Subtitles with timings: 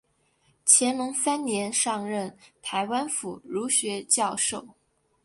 [0.65, 4.69] 乾隆三年上任台湾府儒学教授。